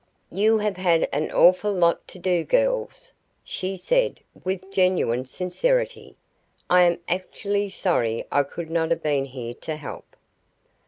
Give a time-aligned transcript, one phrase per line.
[0.31, 3.13] "You have had an awful lot to do, girls,"
[3.43, 6.15] she said with genuine sincerity.
[6.71, 10.15] "I am actually sorry I could not have been here to help."